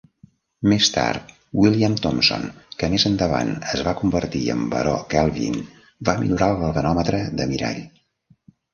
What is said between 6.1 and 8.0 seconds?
va millorar el galvanòmetre de mirall.